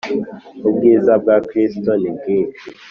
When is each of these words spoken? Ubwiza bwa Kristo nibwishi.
Ubwiza 0.67 1.11
bwa 1.21 1.35
Kristo 1.47 1.91
nibwishi. 2.01 2.67